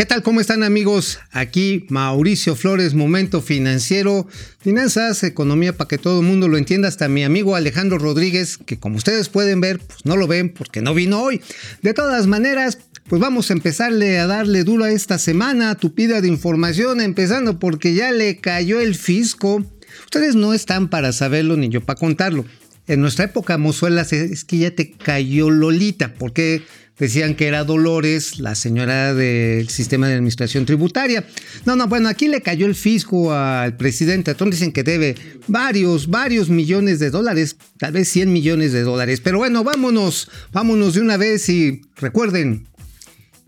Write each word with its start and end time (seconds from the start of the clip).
¿Qué 0.00 0.06
tal? 0.06 0.22
¿Cómo 0.22 0.40
están 0.40 0.62
amigos? 0.62 1.18
Aquí 1.30 1.84
Mauricio 1.90 2.56
Flores, 2.56 2.94
Momento 2.94 3.42
Financiero, 3.42 4.26
Finanzas, 4.58 5.22
Economía 5.24 5.76
para 5.76 5.88
que 5.88 5.98
todo 5.98 6.20
el 6.20 6.26
mundo 6.26 6.48
lo 6.48 6.56
entienda, 6.56 6.88
hasta 6.88 7.06
mi 7.06 7.22
amigo 7.22 7.54
Alejandro 7.54 7.98
Rodríguez, 7.98 8.56
que 8.56 8.78
como 8.78 8.96
ustedes 8.96 9.28
pueden 9.28 9.60
ver, 9.60 9.78
pues 9.78 10.06
no 10.06 10.16
lo 10.16 10.26
ven 10.26 10.54
porque 10.54 10.80
no 10.80 10.94
vino 10.94 11.20
hoy. 11.20 11.42
De 11.82 11.92
todas 11.92 12.26
maneras, 12.26 12.78
pues 13.10 13.20
vamos 13.20 13.50
a 13.50 13.52
empezarle 13.52 14.18
a 14.18 14.26
darle 14.26 14.64
duro 14.64 14.84
a 14.84 14.90
esta 14.90 15.18
semana, 15.18 15.74
tupida 15.74 16.22
de 16.22 16.28
información, 16.28 17.02
empezando 17.02 17.58
porque 17.58 17.92
ya 17.92 18.10
le 18.10 18.38
cayó 18.38 18.80
el 18.80 18.94
fisco. 18.94 19.66
Ustedes 20.04 20.34
no 20.34 20.54
están 20.54 20.88
para 20.88 21.12
saberlo 21.12 21.58
ni 21.58 21.68
yo 21.68 21.82
para 21.82 22.00
contarlo. 22.00 22.46
En 22.86 23.00
nuestra 23.00 23.26
época, 23.26 23.58
mozuelas, 23.58 24.12
es 24.12 24.44
que 24.44 24.58
ya 24.58 24.70
te 24.72 24.92
cayó 24.92 25.50
Lolita, 25.50 26.14
porque 26.14 26.62
decían 27.00 27.34
que 27.34 27.46
era 27.46 27.64
Dolores, 27.64 28.38
la 28.38 28.54
señora 28.54 29.14
del 29.14 29.68
sistema 29.68 30.06
de 30.06 30.14
administración 30.14 30.66
tributaria. 30.66 31.26
No, 31.64 31.74
no, 31.74 31.88
bueno, 31.88 32.08
aquí 32.08 32.28
le 32.28 32.42
cayó 32.42 32.66
el 32.66 32.74
fisco 32.74 33.32
al 33.32 33.76
presidente. 33.76 34.32
Entonces 34.32 34.60
dicen 34.60 34.72
que 34.72 34.82
debe 34.82 35.16
varios, 35.48 36.08
varios 36.08 36.50
millones 36.50 36.98
de 36.98 37.10
dólares, 37.10 37.56
tal 37.78 37.92
vez 37.92 38.08
100 38.10 38.32
millones 38.32 38.72
de 38.72 38.82
dólares. 38.82 39.20
Pero 39.20 39.38
bueno, 39.38 39.64
vámonos, 39.64 40.30
vámonos 40.52 40.94
de 40.94 41.00
una 41.00 41.16
vez 41.16 41.48
y 41.48 41.80
recuerden 41.96 42.68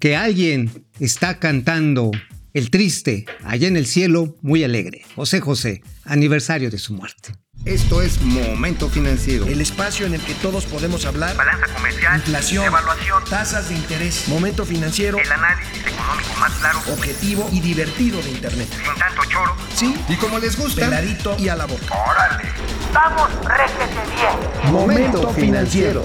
que 0.01 0.17
alguien 0.17 0.71
está 0.99 1.39
cantando 1.39 2.11
el 2.55 2.71
triste 2.71 3.27
allá 3.45 3.69
en 3.69 3.77
el 3.77 3.87
cielo, 3.87 4.37
muy 4.41 4.65
alegre. 4.65 5.03
José 5.15 5.41
José, 5.41 5.83
aniversario 6.05 6.71
de 6.71 6.79
su 6.79 6.95
muerte. 6.95 7.33
Esto 7.65 8.03
es 8.03 8.21
Momento 8.21 8.89
Financiero. 8.89 9.47
El 9.47 9.61
espacio 9.61 10.05
en 10.05 10.15
el 10.15 10.21
que 10.21 10.35
todos 10.35 10.67
podemos 10.67 11.07
hablar. 11.07 11.37
Balanza 11.37 11.73
comercial. 11.73 12.17
Inflación. 12.17 12.65
Evaluación. 12.65 13.23
Tasas 13.31 13.69
de 13.69 13.77
interés. 13.77 14.27
Momento 14.27 14.67
Financiero. 14.67 15.17
El 15.17 15.31
análisis 15.31 15.79
económico 15.79 16.41
más 16.41 16.53
claro. 16.55 16.81
Objetivo 16.93 17.49
y 17.53 17.61
divertido 17.61 18.21
de 18.21 18.31
Internet. 18.31 18.69
Sin 18.69 18.99
tanto 18.99 19.23
choro. 19.31 19.55
Sí. 19.77 19.95
Y 20.09 20.17
como 20.17 20.41
les 20.41 20.59
gusta. 20.59 20.87
Peladito 20.87 21.37
y 21.39 21.49
a 21.51 21.55
la 21.55 21.67
boca. 21.67 21.85
Órale. 22.11 22.49
Vamos, 22.93 23.31
réjete 23.45 24.11
bien. 24.17 24.73
Momento 24.73 25.33
Financiero. 25.33 26.05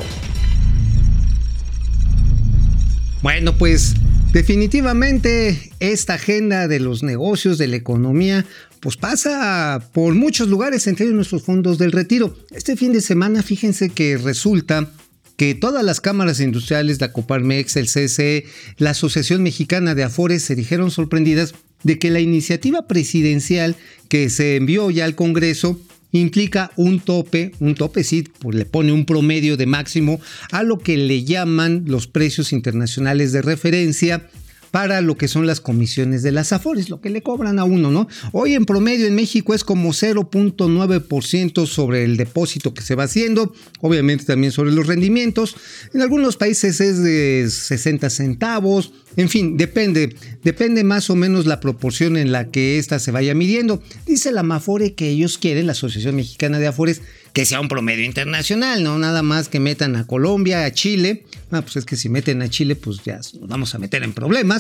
Bueno, 3.23 3.58
pues 3.58 3.95
definitivamente 4.32 5.72
esta 5.80 6.14
agenda 6.14 6.67
de 6.67 6.80
los 6.80 7.02
negocios, 7.02 7.58
de 7.58 7.67
la 7.67 7.78
economía, 7.78 8.45
pues 8.80 8.97
pasa 8.97 9.89
por 9.94 10.14
muchos 10.14 10.47
lugares, 10.47 10.88
entre 10.88 11.06
ellos 11.06 11.16
nuestros 11.16 11.44
fondos 11.44 11.78
del 11.78 11.92
retiro. 11.92 12.38
Este 12.52 12.75
fin 12.75 12.94
de 12.94 13.02
semana, 13.02 13.44
fíjense 13.44 13.89
que 13.89 14.17
resulta 14.17 14.89
que 15.38 15.53
todas 15.53 15.83
las 15.83 16.02
cámaras 16.02 16.39
industriales, 16.39 17.00
la 17.00 17.11
Coparmex, 17.11 17.75
el 17.78 17.86
CCE, 17.86 18.45
la 18.78 18.92
Asociación 18.92 19.44
Mexicana 19.44 19.94
de 19.94 20.03
Afores 20.03 20.44
se 20.44 20.55
dijeron 20.55 20.92
sorprendidas 20.92 21.53
de 21.83 22.00
que 22.00 22.09
la 22.09 22.20
iniciativa 22.20 22.88
presidencial 22.88 23.75
que 24.09 24.30
se 24.30 24.55
envió 24.55 24.89
ya 24.89 25.05
al 25.05 25.16
Congreso 25.16 25.80
implica 26.11 26.72
un 26.75 27.00
tope, 27.00 27.52
un 27.59 27.75
tope 27.75 28.03
sí, 28.03 28.23
pues 28.39 28.55
le 28.55 28.66
pone 28.66 28.92
un 28.92 29.05
promedio 29.05 29.58
de 29.58 29.67
máximo 29.67 30.20
a 30.52 30.64
lo 30.64 30.80
que 30.80 30.98
le 30.98 31.23
llaman 31.23 31.83
los 31.86 32.08
precios 32.08 32.52
internacionales 32.52 33.31
de 33.31 33.42
referencia 33.42 34.28
para 34.72 35.02
lo 35.02 35.18
que 35.18 35.28
son 35.28 35.48
las 35.48 35.62
comisiones 35.62 36.23
de 36.23 36.32
las 36.32 36.54
AFORES, 36.54 36.90
lo 36.90 37.02
que 37.02 37.10
le 37.10 37.22
cobran 37.22 37.60
a 37.60 37.64
uno, 37.64 37.92
¿no? 37.92 38.08
Hoy 38.32 38.54
en 38.54 38.66
promedio 38.66 39.08
en 39.08 39.16
México 39.16 39.54
es 39.54 39.64
como 39.64 39.90
0.9% 39.90 41.66
sobre 41.66 42.04
el 42.04 42.18
depósito 42.18 42.73
que 42.73 42.82
se 42.82 42.95
va 42.95 43.04
haciendo, 43.04 43.54
obviamente 43.82 44.26
también 44.26 44.52
sobre 44.52 44.72
los 44.72 44.88
rendimientos. 44.88 45.56
En 45.94 46.02
algunos 46.02 46.38
países 46.38 46.82
es 46.82 47.02
de 47.02 47.48
60 47.50 48.10
centavos, 48.10 48.92
en 49.18 49.30
fin, 49.30 49.58
depende, 49.58 50.16
depende 50.44 50.84
más 50.84 51.10
o 51.10 51.16
menos 51.16 51.48
la 51.48 51.60
proporción 51.60 52.17
en 52.17 52.32
la 52.32 52.52
que 52.52 52.78
ésta 52.78 52.99
se 52.99 53.11
vaya 53.11 53.34
midiendo. 53.34 53.82
Dice 54.05 54.32
la 54.32 54.44
Mafore 54.44 54.94
que 54.94 55.10
ellos 55.10 55.39
quieren, 55.39 55.66
la 55.66 55.72
Asociación 55.72 56.16
Mexicana 56.16 56.60
de 56.60 56.67
Afores, 56.67 57.02
que 57.34 57.45
sea 57.45 57.60
un 57.60 57.67
promedio 57.67 58.04
internacional, 58.04 58.84
no 58.84 58.98
nada 58.98 59.22
más 59.22 59.48
que 59.48 59.60
metan 59.60 59.95
a 59.95 60.08
Colombia, 60.08 60.66
a 60.66 60.72
Chile. 60.72 61.23
Ah, 61.52 61.61
pues 61.61 61.78
es 61.78 61.86
que 61.86 61.95
si 61.95 62.10
meten 62.10 62.42
a 62.42 62.49
Chile, 62.49 62.76
pues 62.76 63.04
ya 63.04 63.17
nos 63.17 63.48
vamos 63.48 63.76
a 63.76 63.80
meter 63.80 64.04
en 64.04 64.14
problemas, 64.14 64.57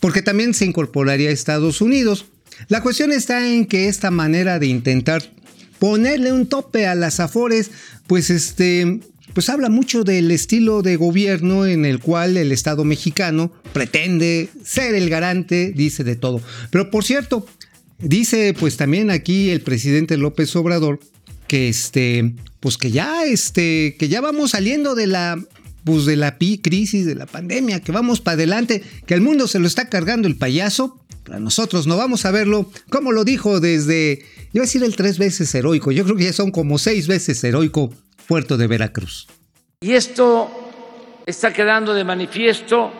porque 0.00 0.22
también 0.22 0.54
se 0.54 0.64
incorporaría 0.64 1.30
a 1.30 1.32
Estados 1.32 1.80
Unidos. 1.80 2.26
La 2.68 2.82
cuestión 2.82 3.12
está 3.12 3.48
en 3.48 3.66
que 3.66 3.88
esta 3.88 4.10
manera 4.10 4.58
de 4.58 4.66
intentar 4.66 5.22
ponerle 5.78 6.32
un 6.32 6.46
tope 6.46 6.86
a 6.86 6.94
las 6.94 7.18
Afores, 7.18 7.70
pues 8.06 8.30
este, 8.30 9.00
pues 9.32 9.48
habla 9.48 9.68
mucho 9.68 10.04
del 10.04 10.30
estilo 10.30 10.82
de 10.82 10.96
gobierno 10.96 11.66
en 11.66 11.84
el 11.84 11.98
cual 11.98 12.36
el 12.36 12.52
Estado 12.52 12.84
mexicano 12.84 13.52
pretende 13.72 14.48
ser 14.64 14.94
el 14.94 15.08
garante, 15.10 15.72
dice 15.74 16.04
de 16.04 16.16
todo. 16.16 16.40
Pero 16.70 16.90
por 16.90 17.04
cierto, 17.04 17.46
dice 17.98 18.54
pues 18.58 18.76
también 18.76 19.10
aquí 19.10 19.50
el 19.50 19.60
presidente 19.60 20.16
López 20.16 20.54
Obrador 20.56 21.00
que 21.48 21.68
este, 21.68 22.34
pues 22.60 22.78
que 22.78 22.90
ya 22.90 23.24
este, 23.24 23.96
que 23.98 24.08
ya 24.08 24.20
vamos 24.20 24.52
saliendo 24.52 24.94
de 24.94 25.06
la 25.06 25.42
pues 25.84 26.06
de 26.06 26.16
la 26.16 26.36
crisis, 26.38 27.06
de 27.06 27.14
la 27.14 27.26
pandemia, 27.26 27.80
que 27.80 27.92
vamos 27.92 28.20
para 28.20 28.34
adelante, 28.34 28.82
que 29.06 29.14
el 29.14 29.20
mundo 29.20 29.46
se 29.48 29.58
lo 29.58 29.66
está 29.66 29.88
cargando 29.88 30.28
el 30.28 30.36
payaso, 30.36 30.98
para 31.24 31.38
nosotros 31.38 31.86
no 31.86 31.96
vamos 31.96 32.24
a 32.24 32.30
verlo, 32.30 32.70
como 32.90 33.12
lo 33.12 33.24
dijo 33.24 33.60
desde, 33.60 34.18
yo 34.18 34.54
voy 34.54 34.60
a 34.60 34.62
decir 34.62 34.82
el 34.82 34.96
tres 34.96 35.18
veces 35.18 35.54
heroico, 35.54 35.92
yo 35.92 36.04
creo 36.04 36.16
que 36.16 36.24
ya 36.24 36.32
son 36.32 36.50
como 36.50 36.78
seis 36.78 37.06
veces 37.06 37.42
heroico 37.44 37.92
Puerto 38.26 38.56
de 38.56 38.66
Veracruz. 38.66 39.28
Y 39.80 39.92
esto 39.92 40.50
está 41.26 41.52
quedando 41.52 41.94
de 41.94 42.04
manifiesto 42.04 42.92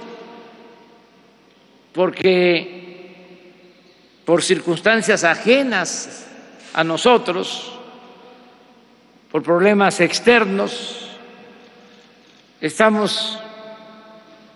porque 1.92 2.82
por 4.24 4.42
circunstancias 4.42 5.24
ajenas 5.24 6.26
a 6.74 6.84
nosotros, 6.84 7.72
por 9.30 9.42
problemas 9.42 10.00
externos, 10.00 11.11
estamos 12.62 13.40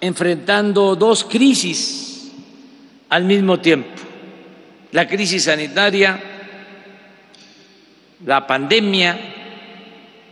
enfrentando 0.00 0.94
dos 0.94 1.24
crisis 1.24 2.30
al 3.08 3.24
mismo 3.24 3.58
tiempo. 3.58 3.90
La 4.92 5.08
crisis 5.08 5.42
sanitaria, 5.42 6.20
la 8.24 8.46
pandemia 8.46 9.18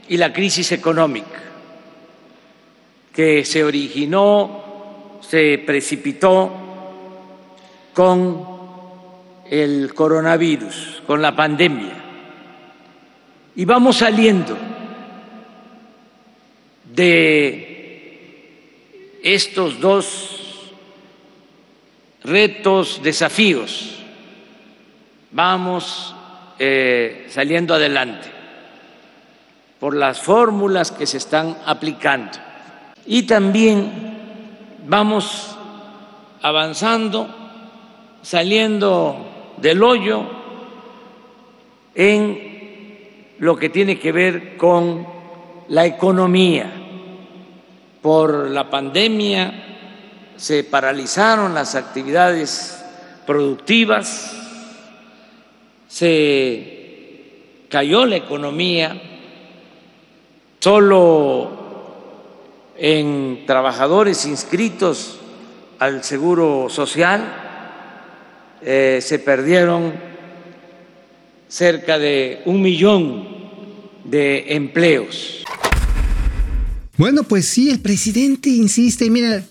y 0.09 0.17
la 0.17 0.33
crisis 0.33 0.71
económica 0.71 1.43
que 3.13 3.45
se 3.45 3.65
originó, 3.65 5.19
se 5.21 5.59
precipitó 5.59 6.53
con 7.93 8.47
el 9.51 9.93
coronavirus, 9.95 11.03
con 11.07 11.21
la 11.21 11.35
pandemia. 11.35 11.93
Y 13.57 13.65
vamos 13.65 13.97
saliendo 13.97 14.57
de 16.95 17.75
estos 19.23 19.81
dos 19.81 20.73
retos, 22.23 23.01
desafíos. 23.03 23.99
Vamos 25.33 26.15
eh, 26.59 27.27
saliendo 27.29 27.75
adelante 27.75 28.29
por 29.81 29.97
las 29.97 30.21
fórmulas 30.21 30.93
que 30.93 31.07
se 31.07 31.19
están 31.19 31.59
aplicando. 31.67 32.39
Y 33.07 33.25
también 33.25 33.91
vamos 34.87 35.57
avanzando, 36.41 37.29
saliendo 38.23 39.55
del 39.57 39.83
hoyo 39.83 40.23
en 41.95 43.35
lo 43.39 43.57
que 43.57 43.69
tiene 43.69 43.99
que 43.99 44.13
ver 44.13 44.57
con 44.57 45.07
la 45.69 45.87
economía. 45.87 46.84
Por 48.05 48.51
la 48.51 48.71
pandemia 48.71 49.53
se 50.37 50.63
paralizaron 50.63 51.55
las 51.55 51.75
actividades 51.75 52.85
productivas, 53.27 54.31
se 55.89 57.67
cayó 57.69 58.07
la 58.07 58.17
economía, 58.17 59.01
Solo 60.65 61.51
en 62.79 63.45
trabajadores 63.47 64.25
inscritos 64.25 65.19
al 65.79 66.03
Seguro 66.03 66.69
Social 66.71 67.23
eh, 68.63 69.01
se 69.03 69.19
perdieron 69.19 69.93
cerca 71.49 71.99
de 71.99 72.41
un 72.47 72.63
millón 72.63 73.29
de 74.05 74.55
empleos. 74.55 75.44
Bueno, 76.97 77.25
pues 77.25 77.47
sí, 77.47 77.71
el 77.71 77.81
presidente 77.81 78.51
insiste, 78.51 79.11
mira, 79.11 79.45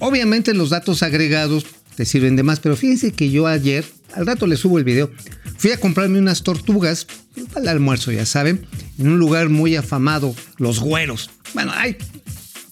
obviamente 0.00 0.52
los 0.52 0.70
datos 0.70 1.02
agregados 1.02 1.64
te 1.94 2.04
sirven 2.04 2.34
de 2.34 2.42
más, 2.42 2.58
pero 2.58 2.76
fíjense 2.76 3.12
que 3.12 3.30
yo 3.30 3.46
ayer, 3.46 3.84
al 4.14 4.26
rato 4.26 4.46
le 4.48 4.56
subo 4.56 4.78
el 4.78 4.84
video, 4.84 5.10
fui 5.58 5.70
a 5.70 5.78
comprarme 5.78 6.18
unas 6.18 6.42
tortugas 6.42 7.06
para 7.52 7.60
el 7.60 7.68
almuerzo, 7.68 8.10
ya 8.10 8.26
saben, 8.26 8.66
en 8.98 9.08
un 9.08 9.18
lugar 9.18 9.48
muy 9.48 9.76
afamado, 9.76 10.34
Los 10.58 10.80
Güeros. 10.80 11.30
Bueno, 11.54 11.72
hay 11.72 11.96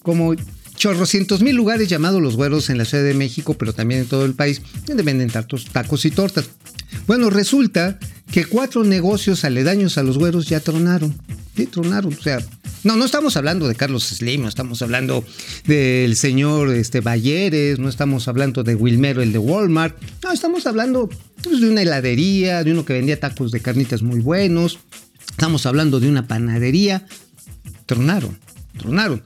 como 0.01 0.35
chorrocientos 0.75 1.41
mil 1.41 1.55
lugares 1.55 1.87
llamados 1.87 2.21
Los 2.21 2.35
Güeros 2.35 2.69
en 2.69 2.77
la 2.77 2.85
Ciudad 2.85 3.05
de 3.05 3.13
México, 3.13 3.53
pero 3.53 3.71
también 3.71 4.01
en 4.01 4.07
todo 4.07 4.25
el 4.25 4.33
país, 4.33 4.61
donde 4.85 5.03
venden 5.03 5.29
tacos, 5.29 5.65
tacos 5.71 6.03
y 6.05 6.11
tortas. 6.11 6.49
Bueno, 7.07 7.29
resulta 7.29 7.97
que 8.31 8.45
cuatro 8.45 8.83
negocios 8.83 9.45
aledaños 9.45 9.97
a 9.97 10.03
Los 10.03 10.17
Güeros 10.17 10.47
ya 10.47 10.59
tronaron. 10.59 11.15
Sí, 11.55 11.65
tronaron. 11.65 12.13
O 12.13 12.21
sea, 12.21 12.39
no, 12.83 12.95
no 12.95 13.05
estamos 13.05 13.37
hablando 13.37 13.67
de 13.67 13.75
Carlos 13.75 14.03
Slim, 14.05 14.41
no 14.41 14.47
estamos 14.47 14.81
hablando 14.81 15.23
del 15.65 16.15
señor 16.15 16.73
este, 16.73 16.99
Balleres, 16.99 17.79
no 17.79 17.89
estamos 17.89 18.27
hablando 18.27 18.63
de 18.63 18.75
Wilmero, 18.75 19.21
el 19.21 19.31
de 19.31 19.37
Walmart. 19.37 19.95
No, 20.23 20.31
estamos 20.31 20.65
hablando 20.65 21.09
pues, 21.43 21.61
de 21.61 21.69
una 21.69 21.83
heladería, 21.83 22.63
de 22.63 22.71
uno 22.71 22.83
que 22.85 22.93
vendía 22.93 23.19
tacos 23.19 23.51
de 23.51 23.59
carnitas 23.59 24.01
muy 24.01 24.19
buenos. 24.19 24.79
Estamos 25.29 25.65
hablando 25.65 25.99
de 25.99 26.09
una 26.09 26.27
panadería. 26.27 27.05
Tronaron, 27.85 28.37
tronaron. 28.77 29.23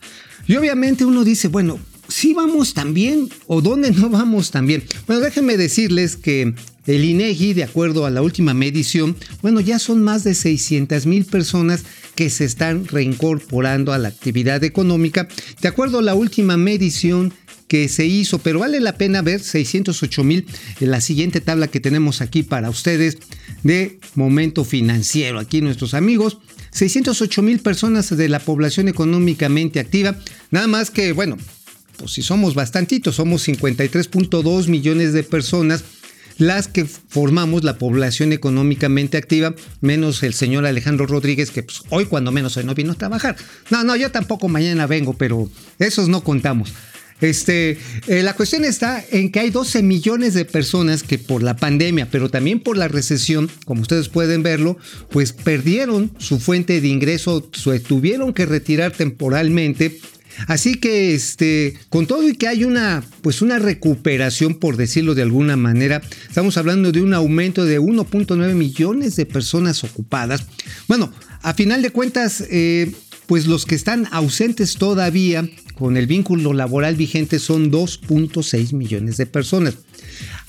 Y 0.47 0.55
obviamente 0.57 1.05
uno 1.05 1.23
dice, 1.23 1.47
bueno, 1.47 1.79
¿sí 2.15 2.33
vamos 2.33 2.73
también 2.73 3.29
o 3.45 3.61
dónde 3.61 3.91
no 3.91 4.09
vamos 4.09 4.49
también? 4.49 4.85
Bueno, 5.05 5.21
déjenme 5.21 5.57
decirles 5.57 6.15
que 6.15 6.53
el 6.85 7.03
INEGI, 7.03 7.53
de 7.53 7.65
acuerdo 7.65 8.05
a 8.05 8.09
la 8.09 8.21
última 8.21 8.53
medición, 8.53 9.17
bueno, 9.41 9.59
ya 9.59 9.79
son 9.79 10.01
más 10.01 10.23
de 10.23 10.33
600 10.33 11.07
mil 11.07 11.25
personas 11.25 11.83
que 12.15 12.29
se 12.29 12.45
están 12.45 12.87
reincorporando 12.87 13.91
a 13.91 13.97
la 13.97 14.07
actividad 14.07 14.63
económica, 14.63 15.27
de 15.61 15.67
acuerdo 15.67 15.99
a 15.99 16.03
la 16.03 16.15
última 16.15 16.55
medición 16.55 17.33
que 17.67 17.89
se 17.89 18.05
hizo, 18.05 18.39
pero 18.39 18.59
vale 18.59 18.79
la 18.79 18.97
pena 18.97 19.21
ver 19.21 19.41
608 19.41 20.23
mil 20.23 20.45
en 20.79 20.91
la 20.91 21.01
siguiente 21.01 21.41
tabla 21.41 21.67
que 21.67 21.81
tenemos 21.81 22.21
aquí 22.21 22.43
para 22.43 22.69
ustedes 22.69 23.17
de 23.63 23.99
momento 24.13 24.63
financiero. 24.63 25.37
Aquí 25.37 25.59
nuestros 25.59 25.93
amigos, 25.93 26.37
608 26.71 27.41
mil 27.41 27.59
personas 27.59 28.15
de 28.15 28.29
la 28.29 28.39
población 28.39 28.87
económicamente 28.87 29.81
activa, 29.81 30.17
nada 30.51 30.67
más 30.67 30.91
que, 30.91 31.11
bueno, 31.11 31.35
pues 31.97 32.11
si 32.13 32.21
somos 32.21 32.55
bastantitos, 32.55 33.15
somos 33.15 33.47
53.2 33.47 34.67
millones 34.67 35.13
de 35.13 35.23
personas 35.23 35.83
las 36.37 36.67
que 36.67 36.85
formamos 36.85 37.63
la 37.63 37.77
población 37.77 38.33
económicamente 38.33 39.17
activa, 39.17 39.55
menos 39.81 40.23
el 40.23 40.33
señor 40.33 40.65
Alejandro 40.65 41.07
Rodríguez, 41.07 41.51
que 41.51 41.63
pues, 41.63 41.81
hoy 41.89 42.05
cuando 42.05 42.31
menos 42.31 42.57
hoy 42.57 42.65
no 42.65 42.75
vino 42.75 42.91
a 42.91 42.95
trabajar. 42.95 43.37
No, 43.69 43.83
no, 43.83 43.95
yo 43.95 44.11
tampoco 44.11 44.47
mañana 44.49 44.87
vengo, 44.87 45.13
pero 45.13 45.49
esos 45.79 46.09
no 46.09 46.23
contamos. 46.23 46.73
Este, 47.21 47.77
eh, 48.07 48.23
la 48.23 48.33
cuestión 48.33 48.65
está 48.65 49.03
en 49.09 49.31
que 49.31 49.39
hay 49.39 49.49
12 49.49 49.81
millones 49.83 50.33
de 50.33 50.43
personas 50.43 51.01
que 51.01 51.17
por 51.17 51.43
la 51.43 51.55
pandemia, 51.55 52.09
pero 52.11 52.29
también 52.29 52.59
por 52.59 52.77
la 52.77 52.89
recesión, 52.89 53.49
como 53.63 53.81
ustedes 53.81 54.09
pueden 54.09 54.43
verlo, 54.43 54.77
pues 55.11 55.31
perdieron 55.31 56.11
su 56.17 56.39
fuente 56.39 56.81
de 56.81 56.87
ingreso, 56.89 57.41
tuvieron 57.87 58.33
que 58.33 58.45
retirar 58.45 58.91
temporalmente 58.91 59.97
Así 60.47 60.75
que 60.75 61.13
este, 61.13 61.75
con 61.89 62.07
todo 62.07 62.27
y 62.27 62.35
que 62.35 62.47
hay 62.47 62.63
una 62.63 63.03
pues 63.21 63.41
una 63.41 63.59
recuperación 63.59 64.55
por 64.55 64.77
decirlo 64.77 65.15
de 65.15 65.21
alguna 65.21 65.55
manera, 65.55 66.01
estamos 66.27 66.57
hablando 66.57 66.91
de 66.91 67.01
un 67.01 67.13
aumento 67.13 67.65
de 67.65 67.79
1.9 67.79 68.53
millones 68.53 69.15
de 69.15 69.25
personas 69.25 69.83
ocupadas. 69.83 70.45
Bueno, 70.87 71.11
a 71.41 71.53
final 71.53 71.81
de 71.81 71.89
cuentas 71.89 72.43
eh, 72.49 72.91
pues 73.27 73.47
los 73.47 73.65
que 73.65 73.75
están 73.75 74.07
ausentes 74.11 74.75
todavía 74.75 75.47
con 75.75 75.97
el 75.97 76.07
vínculo 76.07 76.53
laboral 76.53 76.95
vigente 76.95 77.39
son 77.39 77.71
2.6 77.71 78.73
millones 78.73 79.17
de 79.17 79.25
personas. 79.25 79.75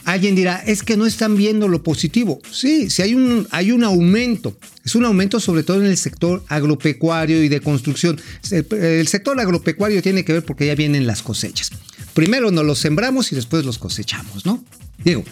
Alguien 0.07 0.37
dirá, 0.37 0.63
es 0.65 0.85
que 0.85 0.97
no 0.97 1.05
están 1.05 1.37
viendo 1.37 1.67
lo 1.67 1.83
positivo. 1.83 2.41
Sí, 2.53 2.91
sí 2.91 3.03
hay 3.03 3.17
un, 3.17 3.49
hay 3.51 3.73
un 3.73 3.83
aumento. 3.83 4.57
Es 4.85 4.95
un 4.95 5.05
aumento 5.05 5.41
sobre 5.41 5.65
todo 5.65 5.81
en 5.81 5.87
el 5.87 5.97
sector 5.97 6.45
agropecuario 6.47 7.43
y 7.43 7.49
de 7.49 7.61
construcción. 7.61 8.21
El, 8.53 9.09
sector 9.09 9.39
agropecuario 9.41 10.01
tiene 10.03 10.25
que 10.25 10.33
ver 10.33 10.45
porque 10.45 10.65
ya 10.65 10.77
vienen 10.77 11.09
las 11.09 11.23
cosechas. 11.23 11.73
Primero 12.15 12.53
nos 12.53 12.65
los 12.65 12.79
sembramos 12.79 13.33
y 13.33 13.35
después 13.35 13.65
los 13.65 13.79
cosechamos, 13.79 14.47
¿no? 14.47 14.65
Digo, 15.03 15.25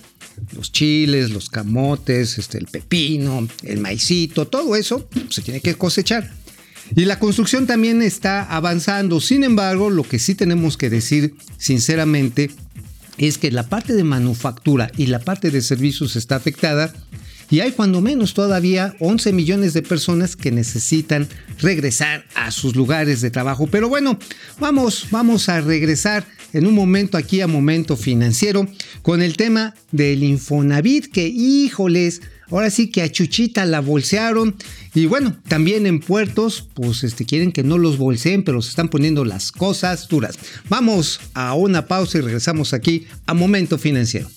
los 0.56 0.72
chiles, 0.72 1.30
los 1.30 1.50
camotes, 1.50 2.36
este, 2.38 2.58
el 2.58 2.66
pepino, 2.66 3.46
el 3.62 3.78
maicito, 3.78 4.48
todo 4.48 4.74
eso 4.74 5.08
se 5.30 5.42
tiene 5.42 5.60
que 5.60 5.76
cosechar. 5.76 6.32
Y 6.96 7.04
la 7.04 7.20
construcción 7.20 7.68
también 7.68 8.02
está 8.02 8.42
avanzando. 8.42 9.20
Sin 9.20 9.44
embargo, 9.44 9.88
lo 9.88 10.02
que 10.02 10.18
sí 10.18 10.34
tenemos 10.34 10.76
que 10.76 10.90
decir 10.90 11.36
sinceramente 11.58 12.50
es 13.18 13.38
que 13.38 13.50
la 13.50 13.68
parte 13.68 13.94
de 13.94 14.04
manufactura 14.04 14.90
y 14.96 15.06
la 15.06 15.18
parte 15.18 15.50
de 15.50 15.62
servicios 15.62 16.16
está 16.16 16.36
afectada 16.36 16.92
y 17.50 17.60
hay 17.60 17.72
cuando 17.72 18.00
menos 18.00 18.34
todavía 18.34 18.96
11 19.00 19.32
millones 19.32 19.74
de 19.74 19.82
personas 19.82 20.36
que 20.36 20.50
necesitan 20.50 21.28
regresar 21.60 22.24
a 22.34 22.50
sus 22.50 22.74
lugares 22.74 23.20
de 23.20 23.30
trabajo. 23.30 23.66
Pero 23.66 23.88
bueno, 23.88 24.18
vamos, 24.58 25.06
vamos 25.10 25.48
a 25.48 25.60
regresar 25.60 26.24
en 26.52 26.66
un 26.66 26.74
momento 26.74 27.18
aquí 27.18 27.40
a 27.40 27.46
momento 27.46 27.96
financiero 27.96 28.66
con 29.02 29.22
el 29.22 29.36
tema 29.36 29.74
del 29.92 30.22
Infonavit 30.22 31.06
que 31.12 31.28
híjoles, 31.28 32.22
Ahora 32.50 32.70
sí 32.70 32.90
que 32.90 33.02
a 33.02 33.10
Chuchita 33.10 33.64
la 33.66 33.80
bolsearon. 33.80 34.54
Y 34.94 35.06
bueno, 35.06 35.36
también 35.48 35.86
en 35.86 36.00
puertos, 36.00 36.68
pues 36.74 37.04
este, 37.04 37.24
quieren 37.24 37.52
que 37.52 37.62
no 37.62 37.78
los 37.78 37.98
bolseen, 37.98 38.44
pero 38.44 38.62
se 38.62 38.70
están 38.70 38.88
poniendo 38.88 39.24
las 39.24 39.52
cosas 39.52 40.08
duras. 40.08 40.38
Vamos 40.68 41.20
a 41.34 41.54
una 41.54 41.86
pausa 41.86 42.18
y 42.18 42.20
regresamos 42.20 42.72
aquí 42.72 43.06
a 43.26 43.34
Momento 43.34 43.78
Financiero. 43.78 44.28